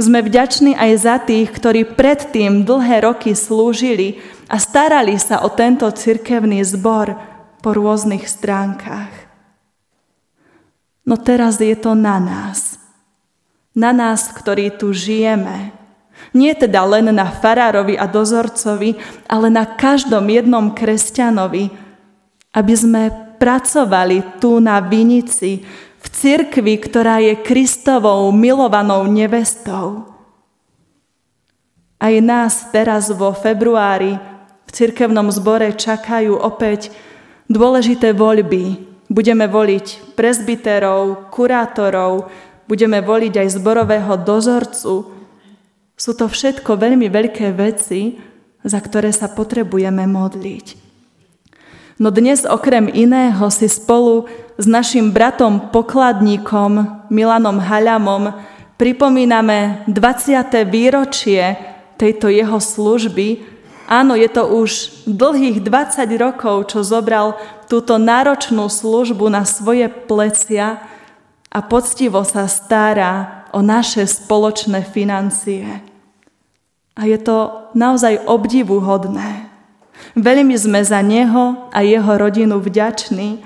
Sme 0.01 0.25
vďační 0.25 0.73
aj 0.73 0.93
za 0.97 1.17
tých, 1.21 1.53
ktorí 1.53 1.85
predtým 1.85 2.65
dlhé 2.65 3.05
roky 3.05 3.37
slúžili 3.37 4.25
a 4.49 4.57
starali 4.57 5.21
sa 5.21 5.45
o 5.45 5.53
tento 5.53 5.85
cirkevný 5.93 6.65
zbor 6.65 7.13
po 7.61 7.77
rôznych 7.77 8.25
stránkach. 8.25 9.13
No 11.05 11.21
teraz 11.21 11.61
je 11.61 11.77
to 11.77 11.93
na 11.93 12.17
nás. 12.17 12.81
Na 13.77 13.93
nás, 13.93 14.33
ktorí 14.33 14.73
tu 14.73 14.97
žijeme. 14.97 15.78
Nie 16.37 16.53
teda 16.53 16.85
len 16.85 17.09
na 17.13 17.29
farárovi 17.29 17.97
a 17.97 18.05
dozorcovi, 18.05 18.99
ale 19.27 19.49
na 19.49 19.65
každom 19.65 20.29
jednom 20.29 20.73
kresťanovi, 20.77 21.73
aby 22.53 22.75
sme 22.75 23.03
pracovali 23.39 24.41
tu 24.43 24.59
na 24.59 24.83
vinici, 24.83 25.63
v 25.99 26.07
cirkvi, 26.15 26.79
ktorá 26.79 27.19
je 27.19 27.35
Kristovou 27.43 28.31
milovanou 28.31 29.07
nevestou. 29.11 30.07
Aj 31.99 32.15
nás 32.23 32.71
teraz 32.71 33.11
vo 33.11 33.35
februári 33.35 34.15
v 34.63 34.71
cirkevnom 34.71 35.27
zbore 35.35 35.75
čakajú 35.75 36.39
opäť 36.39 36.95
dôležité 37.51 38.15
voľby. 38.15 38.87
Budeme 39.11 39.51
voliť 39.51 40.15
prezbiterov, 40.15 41.33
kurátorov, 41.35 42.31
budeme 42.71 43.03
voliť 43.03 43.35
aj 43.43 43.49
zborového 43.59 44.15
dozorcu. 44.23 45.18
Sú 45.99 46.15
to 46.15 46.31
všetko 46.31 46.79
veľmi 46.79 47.11
veľké 47.11 47.51
veci, 47.59 48.23
za 48.63 48.79
ktoré 48.79 49.11
sa 49.11 49.27
potrebujeme 49.27 50.07
modliť. 50.07 50.67
No 51.99 52.15
dnes 52.15 52.47
okrem 52.47 52.87
iného 52.87 53.51
si 53.51 53.67
spolu 53.67 54.31
s 54.55 54.71
našim 54.71 55.11
bratom 55.11 55.75
pokladníkom 55.75 57.03
Milanom 57.11 57.59
Haľamom 57.59 58.31
pripomíname 58.79 59.83
20. 59.91 60.71
výročie 60.71 61.59
tejto 61.99 62.31
jeho 62.31 62.63
služby. 62.63 63.43
Áno, 63.91 64.15
je 64.15 64.31
to 64.31 64.47
už 64.47 65.03
dlhých 65.11 65.67
20 65.67 66.07
rokov, 66.15 66.71
čo 66.71 66.87
zobral 66.87 67.35
túto 67.67 67.99
náročnú 67.99 68.71
službu 68.71 69.27
na 69.27 69.43
svoje 69.43 69.91
plecia 69.91 70.79
a 71.51 71.59
poctivo 71.59 72.23
sa 72.23 72.47
stará 72.47 73.43
o 73.51 73.59
naše 73.59 74.07
spoločné 74.07 74.87
financie. 74.87 75.88
A 76.99 77.07
je 77.07 77.19
to 77.23 77.71
naozaj 77.79 78.27
obdivuhodné. 78.27 79.47
Veľmi 80.19 80.59
sme 80.59 80.83
za 80.83 80.99
neho 80.99 81.71
a 81.71 81.79
jeho 81.87 82.13
rodinu 82.19 82.59
vďační, 82.59 83.39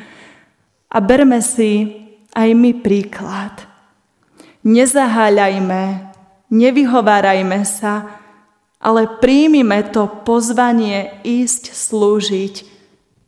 a 0.93 1.01
berme 1.01 1.41
si 1.41 1.89
aj 2.37 2.53
my 2.53 2.85
príklad. 2.85 3.65
Nezaháľajme, 4.63 6.13
nevyhovárajme 6.53 7.65
sa, 7.65 8.21
ale 8.77 9.09
príjmime 9.09 9.89
to 9.89 10.07
pozvanie 10.23 11.17
ísť 11.25 11.73
slúžiť, 11.73 12.55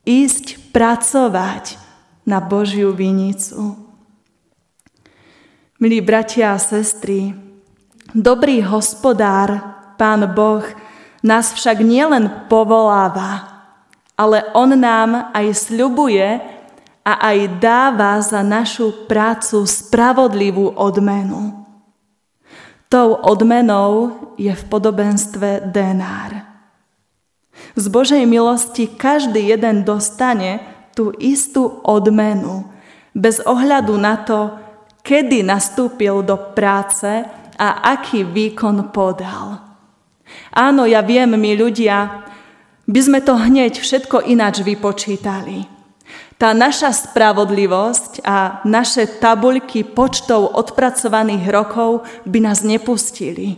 ísť 0.05 0.47
pracovať 0.77 1.81
na 2.29 2.45
Božiu 2.45 2.93
vinicu. 2.93 3.81
Milí 5.81 6.05
bratia 6.05 6.55
a 6.55 6.61
sestry, 6.61 7.35
dobrý 8.13 8.61
hospodár, 8.63 9.74
Pán 10.05 10.29
Boh, 10.37 10.61
nás 11.25 11.57
však 11.57 11.81
nielen 11.81 12.29
povoláva, 12.53 13.49
ale 14.21 14.45
On 14.53 14.69
nám 14.69 15.33
aj 15.33 15.73
sľubuje, 15.73 16.45
a 17.05 17.21
aj 17.21 17.61
dáva 17.61 18.17
za 18.25 18.41
našu 18.41 19.05
prácu 19.05 19.69
spravodlivú 19.69 20.73
odmenu. 20.73 21.69
Tou 22.89 23.13
odmenou 23.21 24.17
je 24.41 24.49
v 24.49 24.65
podobenstve 24.73 25.69
denár. 25.69 26.49
Z 27.77 27.85
Božej 27.93 28.25
milosti 28.25 28.89
každý 28.89 29.53
jeden 29.53 29.85
dostane 29.85 30.65
tú 30.97 31.13
istú 31.21 31.85
odmenu, 31.85 32.73
bez 33.13 33.43
ohľadu 33.45 33.95
na 34.01 34.17
to, 34.25 34.57
kedy 35.05 35.45
nastúpil 35.45 36.25
do 36.25 36.55
práce 36.57 37.27
a 37.59 37.69
aký 37.93 38.25
výkon 38.25 38.95
podal. 38.95 39.64
Áno, 40.55 40.87
ja 40.87 41.03
viem, 41.03 41.35
my 41.35 41.53
ľudia, 41.59 42.25
by 42.85 43.01
sme 43.01 43.21
to 43.25 43.35
hneď 43.35 43.81
všetko 43.81 44.29
ináč 44.29 44.61
vypočítali. 44.61 45.67
Tá 46.35 46.51
naša 46.51 46.91
spravodlivosť 46.91 48.27
a 48.27 48.61
naše 48.67 49.07
tabuľky 49.23 49.87
počtov 49.87 50.51
odpracovaných 50.53 51.47
rokov 51.49 52.05
by 52.27 52.39
nás 52.43 52.67
nepustili. 52.67 53.57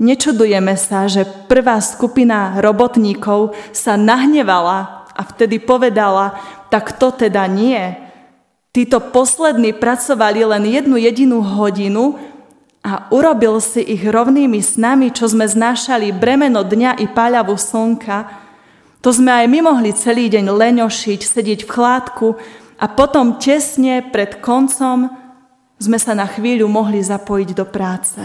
Nečudujeme 0.00 0.80
sa, 0.80 1.04
že 1.10 1.28
prvá 1.44 1.76
skupina 1.84 2.56
robotníkov 2.62 3.52
sa 3.76 4.00
nahnevala 4.00 5.04
a 5.12 5.20
vtedy 5.28 5.60
povedala, 5.60 6.40
tak 6.72 6.96
to 6.96 7.12
teda 7.12 7.44
nie. 7.44 7.92
Títo 8.72 9.02
poslední 9.12 9.76
pracovali 9.76 10.40
len 10.46 10.64
jednu 10.64 10.96
jedinú 10.96 11.44
hodinu 11.44 12.16
a 12.80 13.12
urobil 13.12 13.60
si 13.60 13.84
ich 13.84 14.00
rovnými 14.00 14.60
s 14.60 14.80
nami, 14.80 15.12
čo 15.12 15.28
sme 15.28 15.44
znášali 15.44 16.16
bremeno 16.16 16.64
dňa 16.64 16.96
i 17.04 17.06
páľavu 17.12 17.52
slnka, 17.56 18.24
to 19.00 19.12
sme 19.12 19.32
aj 19.32 19.46
my 19.48 19.60
mohli 19.64 19.96
celý 19.96 20.28
deň 20.28 20.48
leňošiť, 20.48 21.20
sedieť 21.24 21.60
v 21.64 21.72
chládku 21.72 22.28
a 22.76 22.84
potom 22.88 23.40
tesne 23.40 24.04
pred 24.04 24.40
koncom 24.44 25.08
sme 25.80 25.96
sa 25.96 26.12
na 26.12 26.28
chvíľu 26.28 26.68
mohli 26.68 27.00
zapojiť 27.00 27.50
do 27.56 27.64
práce. 27.64 28.20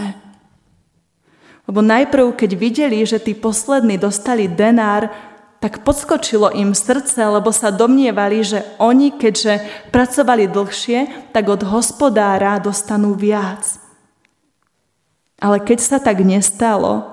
Lebo 1.64 1.80
najprv, 1.80 2.36
keď 2.36 2.50
videli, 2.56 3.00
že 3.08 3.16
tí 3.16 3.32
poslední 3.32 3.96
dostali 3.96 4.46
denár, 4.46 5.08
tak 5.56 5.80
podskočilo 5.80 6.52
im 6.52 6.76
srdce, 6.76 7.16
lebo 7.24 7.48
sa 7.50 7.72
domnievali, 7.72 8.44
že 8.44 8.60
oni, 8.76 9.16
keďže 9.16 9.64
pracovali 9.88 10.52
dlhšie, 10.52 11.32
tak 11.32 11.48
od 11.48 11.64
hospodára 11.64 12.60
dostanú 12.60 13.16
viac. 13.16 13.85
Ale 15.36 15.60
keď 15.60 15.78
sa 15.80 15.98
tak 16.00 16.24
nestalo, 16.24 17.04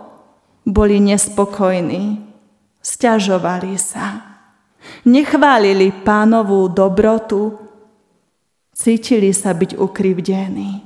boli 0.63 1.00
nespokojní 1.03 2.34
Sťažovali 2.84 3.80
sa. 3.80 4.36
Nechválili 5.08 6.03
pánovú 6.03 6.68
dobrotu, 6.68 7.56
cítili 8.75 9.32
sa 9.32 9.56
byť 9.56 9.80
ukrivdení. 9.80 10.84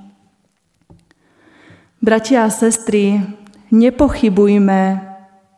Bratia 1.98 2.46
a 2.46 2.53
sestry, 2.53 3.17
nepochybujme 3.74 5.01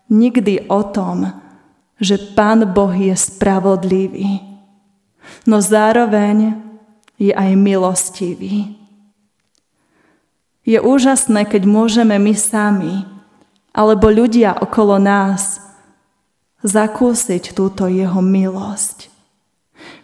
nikdy 0.07 0.71
o 0.71 0.79
tom, 0.87 1.27
že 1.99 2.15
Pán 2.31 2.63
Boh 2.71 2.95
je 2.95 3.11
spravodlivý, 3.11 4.39
no 5.43 5.59
zároveň 5.59 6.55
je 7.19 7.35
aj 7.35 7.51
milostivý. 7.59 8.78
Je 10.69 10.77
úžasné, 10.77 11.49
keď 11.49 11.65
môžeme 11.65 12.13
my 12.21 12.37
sami 12.37 13.01
alebo 13.73 14.05
ľudia 14.13 14.53
okolo 14.53 15.01
nás 15.01 15.57
zakúsiť 16.61 17.57
túto 17.57 17.89
jeho 17.89 18.21
milosť. 18.21 19.09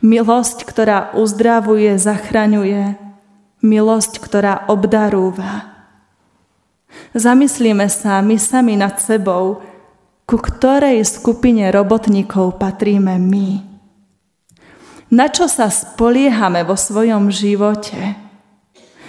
Milosť, 0.02 0.66
ktorá 0.66 1.14
uzdravuje, 1.14 1.94
zachraňuje, 2.02 2.98
milosť, 3.62 4.18
ktorá 4.18 4.66
obdarúva. 4.66 5.70
Zamyslíme 7.14 7.86
sa 7.86 8.18
my 8.26 8.38
sami 8.42 8.74
nad 8.74 8.98
sebou, 8.98 9.62
ku 10.26 10.38
ktorej 10.42 11.06
skupine 11.06 11.70
robotníkov 11.70 12.58
patríme 12.58 13.22
my. 13.22 13.62
Na 15.14 15.30
čo 15.30 15.46
sa 15.46 15.70
spoliehame 15.70 16.66
vo 16.66 16.74
svojom 16.74 17.30
živote? 17.30 18.25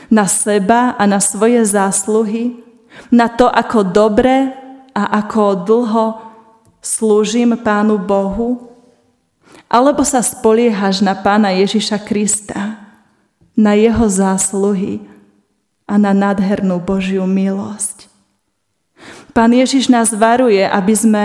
Na 0.07 0.31
seba 0.31 0.95
a 0.95 1.03
na 1.05 1.19
svoje 1.19 1.63
zásluhy? 1.67 2.63
Na 3.11 3.27
to, 3.27 3.51
ako 3.51 3.83
dobre 3.83 4.55
a 4.95 5.03
ako 5.21 5.67
dlho 5.67 6.07
slúžim 6.81 7.59
Pánu 7.59 7.99
Bohu? 7.99 8.71
Alebo 9.67 10.07
sa 10.07 10.23
spoliehaš 10.23 11.03
na 11.03 11.19
Pána 11.19 11.51
Ježiša 11.51 12.07
Krista, 12.07 12.79
na 13.59 13.75
Jeho 13.75 14.07
zásluhy 14.07 15.03
a 15.91 15.99
na 15.99 16.15
nádhernú 16.15 16.79
Božiu 16.79 17.27
milosť? 17.27 18.07
Pán 19.37 19.53
Ježiš 19.53 19.93
nás 19.93 20.15
varuje, 20.17 20.65
aby 20.65 20.95
sme 20.97 21.25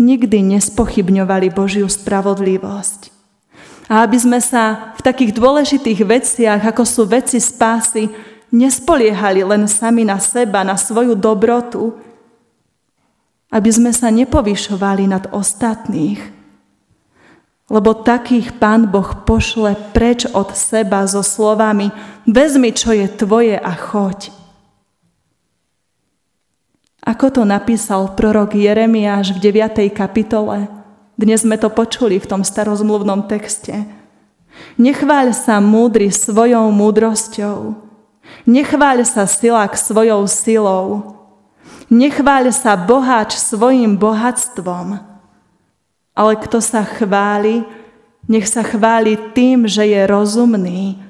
nikdy 0.00 0.56
nespochybňovali 0.56 1.52
Božiu 1.52 1.90
spravodlivosť. 1.90 3.17
A 3.88 4.04
aby 4.04 4.20
sme 4.20 4.36
sa 4.38 4.92
v 4.94 5.00
takých 5.00 5.32
dôležitých 5.32 6.00
veciach, 6.04 6.60
ako 6.60 6.84
sú 6.84 7.08
veci 7.08 7.40
spásy, 7.40 8.12
nespoliehali 8.52 9.40
len 9.44 9.64
sami 9.64 10.04
na 10.04 10.20
seba, 10.20 10.60
na 10.60 10.76
svoju 10.76 11.16
dobrotu, 11.16 11.96
aby 13.48 13.70
sme 13.72 13.92
sa 13.96 14.12
nepovyšovali 14.12 15.08
nad 15.08 15.24
ostatných, 15.32 16.20
lebo 17.68 17.96
takých 17.96 18.56
Pán 18.56 18.88
Boh 18.88 19.24
pošle 19.24 19.76
preč 19.92 20.24
od 20.28 20.52
seba 20.56 21.04
so 21.04 21.20
slovami 21.20 21.92
vezmi, 22.24 22.72
čo 22.72 22.92
je 22.92 23.08
tvoje 23.08 23.56
a 23.56 23.72
choď. 23.72 24.32
Ako 27.08 27.32
to 27.32 27.42
napísal 27.48 28.12
prorok 28.12 28.52
Jeremiáš 28.52 29.32
v 29.32 29.52
9. 29.52 29.88
kapitole, 29.96 30.68
dnes 31.18 31.42
sme 31.42 31.58
to 31.58 31.68
počuli 31.68 32.22
v 32.22 32.30
tom 32.30 32.46
starozmluvnom 32.46 33.26
texte. 33.26 33.74
Nechváľ 34.78 35.34
sa 35.34 35.58
múdry 35.58 36.14
svojou 36.14 36.70
múdrosťou, 36.70 37.74
nechváľ 38.46 39.02
sa 39.02 39.26
silák 39.26 39.74
svojou 39.74 40.24
silou, 40.30 41.18
Nechváľ 41.88 42.52
sa 42.52 42.76
boháč 42.76 43.40
svojim 43.40 43.96
bohatstvom, 43.96 45.00
ale 46.12 46.32
kto 46.36 46.60
sa 46.60 46.84
chváli, 46.84 47.64
nech 48.28 48.44
sa 48.44 48.60
chváli 48.60 49.16
tým, 49.32 49.64
že 49.64 49.88
je 49.88 50.04
rozumný 50.04 51.00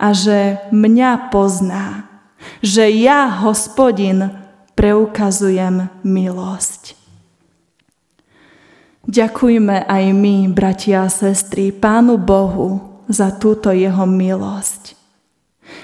a 0.00 0.16
že 0.16 0.56
mňa 0.72 1.28
pozná, 1.28 2.08
že 2.64 2.88
ja, 2.88 3.28
hospodin, 3.44 4.32
preukazujem 4.72 5.92
milosť. 6.00 6.96
Ďakujme 9.02 9.90
aj 9.90 10.04
my, 10.14 10.46
bratia 10.54 11.06
a 11.06 11.10
sestry, 11.10 11.74
Pánu 11.74 12.22
Bohu 12.22 13.02
za 13.10 13.34
túto 13.34 13.74
jeho 13.74 14.06
milosť. 14.06 14.94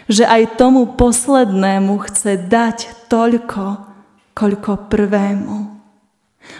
Že 0.06 0.24
aj 0.24 0.42
tomu 0.54 0.94
poslednému 0.94 1.98
chce 2.06 2.38
dať 2.46 3.10
toľko, 3.10 3.64
koľko 4.38 4.72
prvému. 4.86 5.58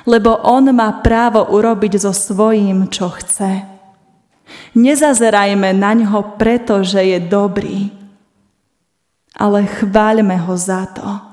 Lebo 0.05 0.35
on 0.43 0.75
má 0.75 0.99
právo 0.99 1.47
urobiť 1.47 2.03
so 2.03 2.11
svojím, 2.11 2.91
čo 2.91 3.09
chce. 3.15 3.63
Nezazerajme 4.75 5.71
na 5.79 5.95
ňo 5.95 6.35
preto, 6.41 6.83
že 6.83 7.07
je 7.07 7.19
dobrý, 7.23 7.95
ale 9.39 9.63
chváľme 9.79 10.35
ho 10.43 10.55
za 10.59 10.91
to. 10.91 11.28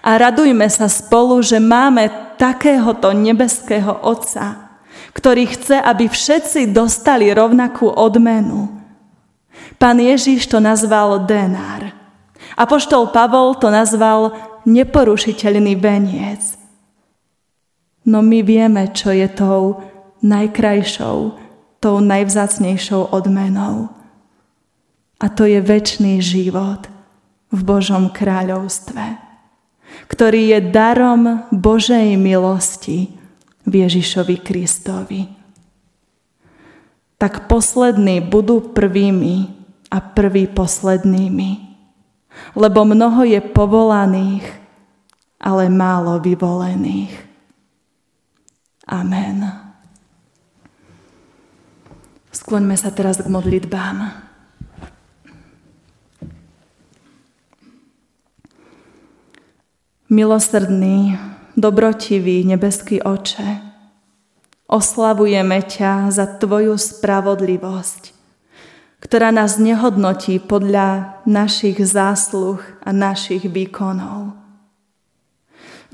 A 0.00 0.16
radujme 0.16 0.68
sa 0.68 0.88
spolu, 0.88 1.40
že 1.40 1.60
máme 1.60 2.08
takéhoto 2.36 3.12
nebeského 3.12 4.00
Otca, 4.00 4.76
ktorý 5.12 5.48
chce, 5.50 5.76
aby 5.80 6.08
všetci 6.08 6.72
dostali 6.72 7.28
rovnakú 7.32 7.88
odmenu. 7.88 8.80
Pán 9.80 10.00
Ježiš 10.00 10.48
to 10.48 10.60
nazval 10.60 11.24
denár. 11.24 11.92
Apoštol 12.56 13.08
Pavol 13.12 13.56
to 13.56 13.72
nazval 13.72 14.36
neporušiteľný 14.68 15.74
veniec. 15.80 16.60
No 18.04 18.20
my 18.20 18.44
vieme, 18.44 18.92
čo 18.92 19.12
je 19.12 19.28
tou 19.28 19.80
najkrajšou, 20.20 21.18
tou 21.80 21.96
najvzácnejšou 22.00 23.12
odmenou. 23.12 23.88
A 25.20 25.26
to 25.28 25.44
je 25.44 25.60
väčší 25.60 26.20
život 26.20 26.88
v 27.52 27.60
Božom 27.60 28.08
kráľovstve, 28.08 29.29
ktorý 30.08 30.56
je 30.56 30.60
darom 30.70 31.44
Božej 31.52 32.16
milosti 32.16 33.12
v 33.66 33.72
Ježišovi 33.84 34.36
Kristovi. 34.40 35.20
Tak 37.20 37.50
poslední 37.50 38.24
budú 38.24 38.72
prvými 38.72 39.52
a 39.92 39.98
prví 40.00 40.48
poslednými 40.48 41.70
lebo 42.54 42.84
mnoho 42.84 43.24
je 43.24 43.40
povolaných, 43.40 44.46
ale 45.40 45.72
málo 45.72 46.20
vyvolených. 46.20 47.14
Amen. 48.90 49.46
Skloňme 52.30 52.74
sa 52.74 52.90
teraz 52.90 53.22
k 53.22 53.30
modlitbám. 53.30 54.29
Milosrdný, 60.10 61.22
dobrotivý 61.54 62.42
nebeský 62.42 62.98
oče, 62.98 63.62
oslavujeme 64.66 65.62
ťa 65.62 66.10
za 66.10 66.26
Tvoju 66.26 66.74
spravodlivosť, 66.74 68.10
ktorá 68.98 69.30
nás 69.30 69.62
nehodnotí 69.62 70.42
podľa 70.42 71.22
našich 71.30 71.78
zásluh 71.86 72.58
a 72.82 72.90
našich 72.90 73.46
výkonov. 73.46 74.34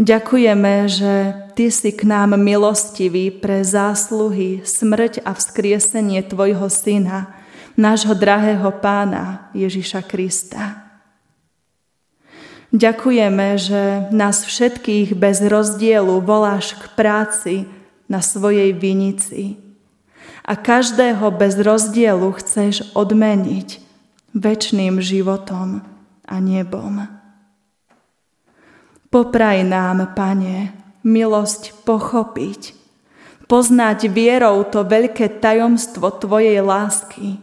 Ďakujeme, 0.00 0.88
že 0.88 1.12
Ty 1.52 1.68
si 1.68 1.92
k 1.92 2.08
nám 2.08 2.40
milostivý 2.40 3.28
pre 3.28 3.60
zásluhy, 3.68 4.64
smrť 4.64 5.28
a 5.28 5.36
vzkriesenie 5.36 6.24
Tvojho 6.24 6.72
Syna, 6.72 7.36
nášho 7.76 8.16
drahého 8.16 8.80
Pána 8.80 9.52
Ježiša 9.52 10.08
Krista. 10.08 10.85
Ďakujeme, 12.76 13.56
že 13.56 14.12
nás 14.12 14.44
všetkých 14.44 15.16
bez 15.16 15.40
rozdielu 15.40 16.20
voláš 16.20 16.76
k 16.76 16.84
práci 16.92 17.54
na 18.04 18.20
svojej 18.20 18.76
vinici 18.76 19.56
a 20.44 20.52
každého 20.60 21.24
bez 21.32 21.56
rozdielu 21.56 22.28
chceš 22.36 22.84
odmeniť 22.92 23.80
väčšným 24.36 25.00
životom 25.00 25.80
a 26.28 26.34
nebom. 26.36 27.08
Popraj 29.08 29.64
nám, 29.64 30.12
Pane, 30.12 30.76
milosť 31.00 31.72
pochopiť, 31.88 32.76
poznať 33.48 34.12
vierou 34.12 34.60
to 34.68 34.84
veľké 34.84 35.40
tajomstvo 35.40 36.12
Tvojej 36.12 36.60
lásky, 36.60 37.40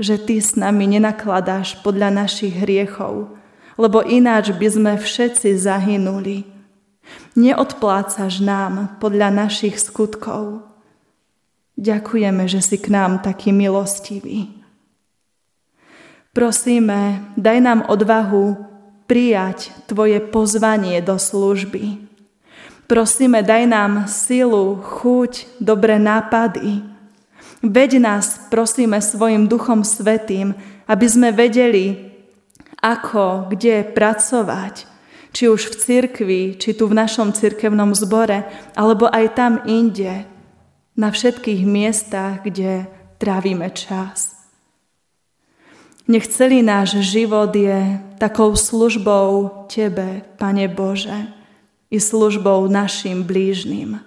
že 0.00 0.16
Ty 0.16 0.40
s 0.40 0.56
nami 0.56 0.96
nenakladáš 0.96 1.76
podľa 1.84 2.24
našich 2.24 2.56
hriechov, 2.56 3.36
lebo 3.76 4.00
ináč 4.04 4.52
by 4.56 4.68
sme 4.68 4.92
všetci 4.96 5.56
zahynuli. 5.56 6.48
Neodplácaš 7.36 8.42
nám 8.42 8.96
podľa 8.98 9.46
našich 9.46 9.78
skutkov. 9.78 10.64
Ďakujeme, 11.76 12.48
že 12.48 12.64
si 12.64 12.76
k 12.80 12.88
nám 12.88 13.20
taký 13.20 13.52
milostivý. 13.52 14.48
Prosíme, 16.32 17.32
daj 17.36 17.58
nám 17.60 17.80
odvahu 17.88 18.56
prijať 19.08 19.72
Tvoje 19.88 20.20
pozvanie 20.20 21.00
do 21.04 21.20
služby. 21.20 22.00
Prosíme, 22.86 23.40
daj 23.44 23.64
nám 23.68 23.92
silu, 24.08 24.80
chuť, 24.80 25.60
dobré 25.60 26.00
nápady. 26.00 26.80
Veď 27.64 27.98
nás, 27.98 28.40
prosíme, 28.48 29.00
svojim 29.02 29.48
Duchom 29.50 29.82
Svetým, 29.82 30.54
aby 30.86 31.06
sme 31.08 31.34
vedeli, 31.34 32.15
ako, 32.86 33.50
kde 33.50 33.82
pracovať, 33.82 34.86
či 35.34 35.50
už 35.50 35.74
v 35.74 35.74
cirkvi, 35.74 36.42
či 36.54 36.70
tu 36.78 36.86
v 36.86 36.94
našom 36.94 37.34
cirkevnom 37.34 37.98
zbore, 37.98 38.46
alebo 38.78 39.10
aj 39.10 39.34
tam 39.34 39.52
inde, 39.66 40.22
na 40.96 41.12
všetkých 41.12 41.68
miestach, 41.68 42.40
kde 42.40 42.88
trávime 43.20 43.68
čas. 43.68 44.32
Nech 46.08 46.24
celý 46.30 46.64
náš 46.64 47.02
život 47.04 47.52
je 47.52 48.00
takou 48.16 48.56
službou 48.56 49.50
Tebe, 49.68 50.24
Pane 50.40 50.70
Bože, 50.72 51.28
i 51.90 52.00
službou 52.00 52.64
našim 52.70 53.22
blížnym. 53.22 54.00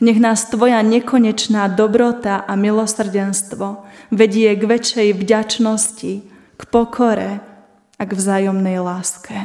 Nech 0.00 0.18
nás 0.18 0.48
Tvoja 0.48 0.80
nekonečná 0.80 1.68
dobrota 1.68 2.40
a 2.40 2.56
milosrdenstvo 2.56 3.84
vedie 4.08 4.48
k 4.56 4.62
väčšej 4.64 5.08
vďačnosti, 5.12 6.12
k 6.56 6.62
pokore 6.72 7.49
a 8.00 8.02
k 8.08 8.16
vzájomnej 8.16 8.80
láske. 8.80 9.44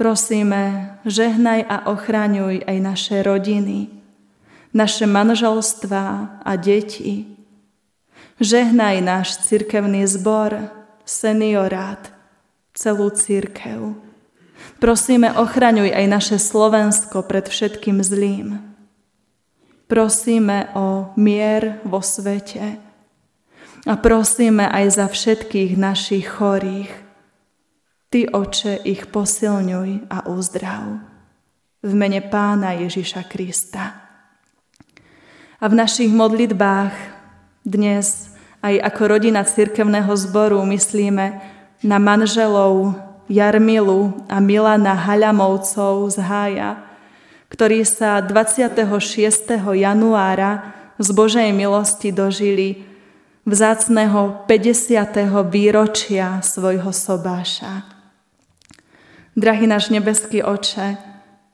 Prosíme, 0.00 0.96
žehnaj 1.04 1.68
a 1.68 1.76
ochraňuj 1.92 2.64
aj 2.64 2.76
naše 2.80 3.16
rodiny, 3.20 3.92
naše 4.72 5.04
manželstvá 5.04 6.40
a 6.40 6.52
deti, 6.56 7.36
Žehnaj 8.36 9.00
náš 9.00 9.28
cirkevný 9.48 10.04
zbor, 10.04 10.68
seniorát, 11.08 12.12
celú 12.76 13.08
církev. 13.08 13.96
Prosíme, 14.76 15.32
ochraňuj 15.32 15.88
aj 15.88 16.04
naše 16.04 16.36
Slovensko 16.36 17.24
pred 17.24 17.48
všetkým 17.48 18.04
zlým. 18.04 18.60
Prosíme 19.88 20.68
o 20.76 21.16
mier 21.16 21.80
vo 21.88 22.04
svete 22.04 22.76
a 23.86 23.94
prosíme 23.94 24.66
aj 24.66 24.98
za 24.98 25.06
všetkých 25.06 25.78
našich 25.78 26.26
chorých. 26.26 26.90
Ty, 28.10 28.34
Oče, 28.34 28.82
ich 28.82 29.06
posilňuj 29.06 30.10
a 30.10 30.26
uzdrav. 30.26 30.98
V 31.86 31.92
mene 31.94 32.18
Pána 32.18 32.74
Ježiša 32.74 33.30
Krista. 33.30 33.94
A 35.62 35.64
v 35.70 35.74
našich 35.78 36.10
modlitbách 36.10 36.94
dnes 37.62 38.34
aj 38.58 38.74
ako 38.82 39.02
rodina 39.06 39.46
cirkevného 39.46 40.10
zboru 40.18 40.58
myslíme 40.66 41.38
na 41.86 41.98
manželov 42.02 42.98
Jarmilu 43.30 44.26
a 44.26 44.42
Milana 44.42 44.98
Haľamovcov 44.98 46.10
z 46.10 46.18
Hája, 46.26 46.70
ktorí 47.50 47.86
sa 47.86 48.18
26. 48.18 48.82
januára 49.78 50.74
z 50.98 51.08
Božej 51.14 51.50
milosti 51.54 52.10
dožili 52.10 52.95
vzácného 53.46 54.42
50. 54.50 55.46
výročia 55.46 56.42
svojho 56.42 56.90
sobáša. 56.90 57.86
Drahý 59.38 59.70
náš 59.70 59.94
nebeský 59.94 60.42
oče, 60.42 60.98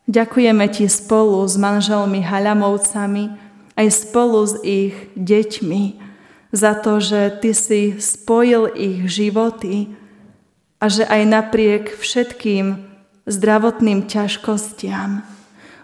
ďakujeme 0.09 0.66
Ti 0.72 0.88
spolu 0.88 1.44
s 1.44 1.61
manželmi 1.61 2.24
Haľamovcami 2.24 3.37
aj 3.76 3.87
spolu 3.92 4.40
s 4.48 4.57
ich 4.64 4.96
deťmi 5.20 6.00
za 6.57 6.72
to, 6.81 6.96
že 6.96 7.38
Ty 7.44 7.52
si 7.52 8.00
spojil 8.00 8.72
ich 8.72 9.05
životy 9.12 9.92
a 10.81 10.88
že 10.88 11.05
aj 11.05 11.22
napriek 11.28 11.85
všetkým 12.00 12.81
zdravotným 13.28 14.09
ťažkostiam 14.09 15.28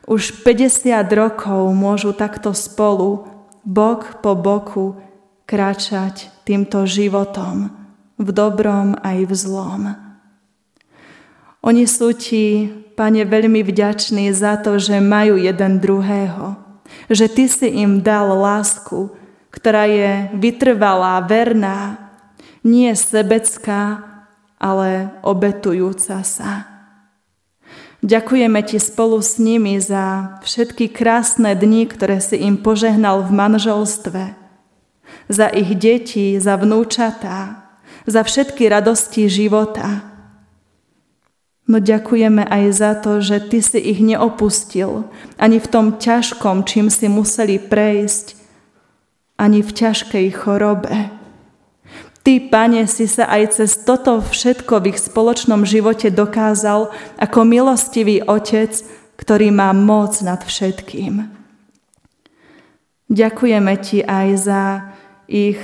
už 0.08 0.40
50 0.40 1.04
rokov 1.12 1.68
môžu 1.76 2.16
takto 2.16 2.56
spolu, 2.56 3.28
bok 3.60 4.24
po 4.24 4.32
boku, 4.32 4.96
kráčať 5.48 6.28
týmto 6.44 6.84
životom 6.84 7.72
v 8.20 8.28
dobrom 8.36 9.00
aj 9.00 9.18
v 9.24 9.32
zlom. 9.32 9.82
Oni 11.64 11.88
sú 11.88 12.12
ti, 12.12 12.68
Pane, 12.98 13.24
veľmi 13.24 13.64
vďační 13.64 14.28
za 14.34 14.60
to, 14.60 14.76
že 14.76 15.00
majú 15.00 15.40
jeden 15.40 15.80
druhého, 15.80 16.58
že 17.08 17.32
Ty 17.32 17.44
si 17.48 17.68
im 17.80 18.04
dal 18.04 18.28
lásku, 18.36 19.08
ktorá 19.48 19.88
je 19.88 20.28
vytrvalá, 20.36 21.24
verná, 21.24 22.12
nie 22.60 22.92
sebecká, 22.92 24.04
ale 24.60 25.14
obetujúca 25.24 26.20
sa. 26.26 26.66
Ďakujeme 28.02 28.60
Ti 28.62 28.78
spolu 28.78 29.18
s 29.22 29.40
nimi 29.40 29.78
za 29.78 30.38
všetky 30.42 30.90
krásne 30.90 31.54
dni, 31.54 31.86
ktoré 31.86 32.18
si 32.18 32.38
im 32.38 32.58
požehnal 32.58 33.22
v 33.26 33.30
manželstve, 33.34 34.47
za 35.28 35.46
ich 35.52 35.76
deti, 35.76 36.40
za 36.40 36.56
vnúčatá, 36.56 37.68
za 38.08 38.24
všetky 38.24 38.66
radosti 38.68 39.28
života. 39.28 40.08
No 41.68 41.84
ďakujeme 41.84 42.48
aj 42.48 42.64
za 42.72 42.92
to, 42.96 43.20
že 43.20 43.44
Ty 43.44 43.60
si 43.60 43.78
ich 43.78 44.00
neopustil 44.00 45.04
ani 45.36 45.60
v 45.60 45.68
tom 45.68 45.86
ťažkom, 46.00 46.64
čím 46.64 46.88
si 46.88 47.12
museli 47.12 47.60
prejsť, 47.60 48.40
ani 49.36 49.60
v 49.60 49.70
ťažkej 49.70 50.26
chorobe. 50.32 51.12
Ty, 52.24 52.32
Pane, 52.48 52.88
si 52.88 53.04
sa 53.04 53.28
aj 53.28 53.60
cez 53.60 53.84
toto 53.84 54.20
všetko 54.24 54.80
v 54.80 54.96
ich 54.96 54.98
spoločnom 55.00 55.68
živote 55.68 56.08
dokázal 56.08 56.88
ako 57.20 57.38
milostivý 57.44 58.24
Otec, 58.24 58.72
ktorý 59.20 59.52
má 59.52 59.76
moc 59.76 60.24
nad 60.24 60.40
všetkým. 60.40 61.28
Ďakujeme 63.08 63.72
Ti 63.80 63.98
aj 64.04 64.28
za 64.40 64.62
ich 65.28 65.60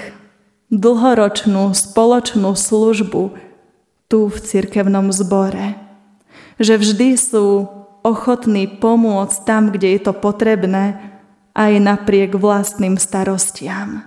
dlhoročnú 0.69 1.73
spoločnú 1.73 2.53
službu 2.53 3.35
tu 4.07 4.19
v 4.29 4.37
cirkevnom 4.37 5.11
zbore. 5.11 5.81
Že 6.61 6.75
vždy 6.79 7.09
sú 7.19 7.67
ochotní 8.05 8.69
pomôcť 8.69 9.37
tam, 9.49 9.73
kde 9.73 9.97
je 9.97 10.01
to 10.05 10.13
potrebné, 10.13 11.01
aj 11.57 11.73
napriek 11.81 12.37
vlastným 12.37 13.01
starostiam. 13.01 14.05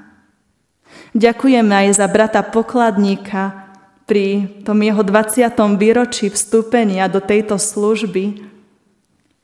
Ďakujeme 1.17 1.73
aj 1.73 1.87
za 1.97 2.07
brata 2.11 2.43
pokladníka 2.45 3.67
pri 4.05 4.47
tom 4.63 4.79
jeho 4.83 5.01
20. 5.01 5.49
výročí 5.79 6.29
vstúpenia 6.29 7.09
do 7.09 7.19
tejto 7.19 7.57
služby. 7.57 8.45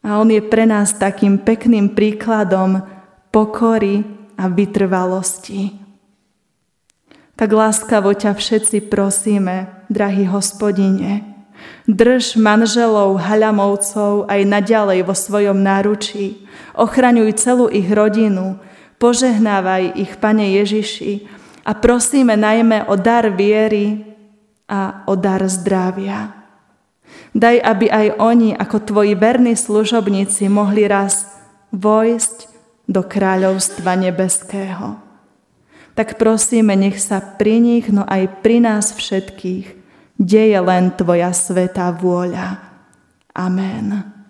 A 0.03 0.19
on 0.19 0.29
je 0.29 0.43
pre 0.43 0.67
nás 0.67 0.93
takým 0.95 1.39
pekným 1.39 1.95
príkladom 1.95 2.83
pokory 3.31 4.03
a 4.35 4.51
vytrvalosti. 4.51 5.82
Tak 7.33 7.49
láskavo 7.49 8.13
ťa 8.13 8.37
všetci 8.37 8.89
prosíme, 8.93 9.69
drahý 9.89 10.29
hospodine, 10.29 11.33
Drž 11.83 12.39
manželov 12.39 13.19
Haľamovcov 13.19 14.31
aj 14.31 14.41
naďalej 14.47 15.03
vo 15.03 15.11
svojom 15.11 15.59
náručí. 15.59 16.47
Ochraňuj 16.79 17.35
celú 17.35 17.67
ich 17.67 17.91
rodinu. 17.91 18.55
Požehnávaj 19.03 19.99
ich, 19.99 20.15
Pane 20.15 20.55
Ježiši. 20.63 21.27
A 21.67 21.75
prosíme 21.75 22.39
najmä 22.39 22.87
o 22.87 22.95
dar 22.95 23.27
viery 23.35 24.15
a 24.67 25.03
o 25.07 25.19
dar 25.19 25.43
zdravia. 25.51 26.31
Daj, 27.35 27.59
aby 27.59 27.91
aj 27.91 28.07
oni, 28.15 28.55
ako 28.55 28.77
tvoji 28.79 29.13
verní 29.19 29.59
služobníci, 29.59 30.47
mohli 30.47 30.87
raz 30.87 31.27
vojsť 31.75 32.47
do 32.87 33.03
kráľovstva 33.03 33.91
nebeského. 33.99 35.02
Tak 35.93 36.17
prosíme, 36.17 36.73
nech 36.73 36.97
sa 36.97 37.21
pri 37.21 37.61
nich, 37.61 37.85
no 37.93 38.01
aj 38.09 38.41
pri 38.41 38.57
nás 38.65 38.97
všetkých 38.97 39.65
deje 40.17 40.59
len 40.61 40.89
Tvoja 40.93 41.29
svetá 41.33 41.93
vôľa. 41.93 42.57
Amen. 43.33 44.22